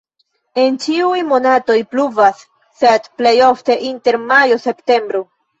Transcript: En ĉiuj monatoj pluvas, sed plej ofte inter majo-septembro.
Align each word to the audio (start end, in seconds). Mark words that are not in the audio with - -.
En 0.61 0.79
ĉiuj 0.85 1.19
monatoj 1.33 1.75
pluvas, 1.91 2.41
sed 2.81 3.05
plej 3.21 3.37
ofte 3.51 3.79
inter 3.93 4.21
majo-septembro. 4.33 5.27